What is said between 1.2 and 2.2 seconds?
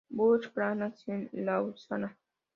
Lausana.